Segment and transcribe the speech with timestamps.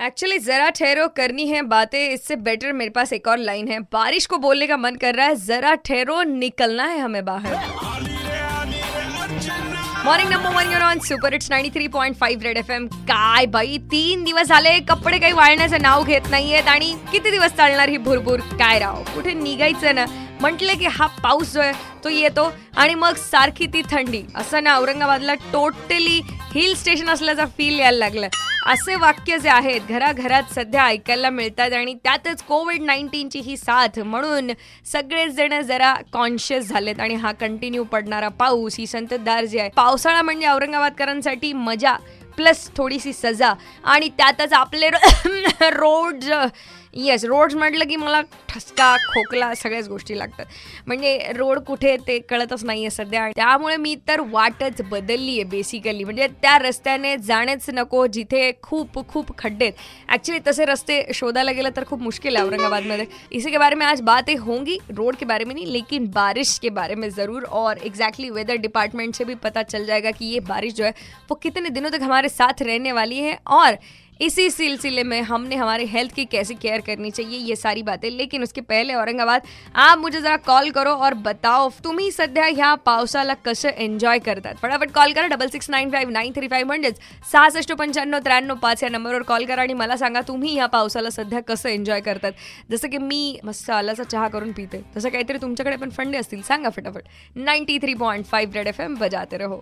[0.00, 4.26] Actually जरा ठहरो करनी है बातें इससे बेटर मेरे पास एक और लाइन है। बारिश
[4.26, 7.54] को बोलने का मन कर रहा है जरा ठहरो निकलना है हमें बाहर।
[10.04, 13.46] Morning number one you're on super it's ninety three point five red F M काय
[13.46, 17.96] बाई तीन दिवस झाले कपडे काही वाळण्याचं नाव घेत नाहीयेत आणि किती दिवस चालणार ही
[17.98, 18.40] भुरभुर?
[18.58, 20.04] काय राव कुठे निघायचं ना?
[20.40, 21.72] म्हटलं की हा पाऊस जो आहे
[22.04, 24.22] तो येतो आणि मग सारखी ती थंडी.
[24.36, 26.20] असं ना औरंगाबादला टोटली
[26.54, 28.30] हिल स्टेशन असल्याचा फील यायला लागलाय
[28.66, 34.50] असे वाक्य जे आहेत घराघरात सध्या ऐकायला मिळतात आणि त्यातच कोविड नाईन्टीनची ही साथ म्हणून
[34.86, 40.22] सगळेच जण जरा कॉन्शियस झालेत आणि हा कंटिन्यू पडणारा पाऊस ही संततधार जी आहे पावसाळा
[40.22, 41.96] म्हणजे औरंगाबादकरांसाठी मजा
[42.36, 43.52] प्लस थोडीशी सजा
[43.84, 44.90] आणि त्यातच आपले
[45.62, 46.24] रोड
[46.94, 50.46] येस रोड्स म्हटलं की मला ठसका, खोकला सगळ्याच गोष्टी लागतात.
[50.86, 53.28] म्हणजे रोड कुठे ते कळतच नाही आहे सध्या.
[53.36, 59.36] त्यामुळे मी तर वाटच बदलली आहे बेसिकली म्हणजे त्या रस्त्याने जाणेच नको, जिथे खूप खूप
[59.38, 59.70] खड्डे
[60.08, 63.86] ॲक्च्युली तसे रस्ते शोधायला गेलं तर खूप मुश्किल है औरंगाबाद में इसी के बारे में
[63.86, 67.44] आज बातें होंगी रोड के बारे में नहीं, लेकिन बारिश के बारे में ज़रूर.
[67.44, 70.94] और एग्जैक्टली वेदर डिपार्टमेंट से भी पता चल जाएगा कि ये बारिश जो है,
[71.30, 73.38] वो कितने दिनों तक हमारे साथ रहने वाली है.
[73.48, 73.78] और
[74.20, 78.42] इसी सिलसिले में हमने हमारे हेल्थ की कैसे केअर करनी चाहिए ये सारी बातें। लेकिन
[78.42, 79.42] उसके पहले औरंगाबाद
[79.74, 84.54] आप मुझे जरा कॉल करो और बताओ तुम्ही सध्या ह्या पावसाला कसं एन्जॉय करतात?
[84.54, 86.98] फटाफट कॉल करा double six nine five nine three five म्हणजेच
[87.32, 91.40] सहासष्ट पंच्याण्णव त्र्याण्णव पाच या नंबरवर कॉल करा आणि मला सांगा तुम्ही ह्या पावसाला सध्या
[91.40, 92.32] कसं एन्जॉय करतात?
[92.70, 94.84] जसं की मी मस्त आलाचा चहा करून पिते.
[94.96, 96.42] तसं काहीतरी तुमच्याकडे पण फंडे असतील.
[96.42, 97.02] सांगा फटाफट.
[97.36, 99.60] Ninety three point five red F M बजाते रहो.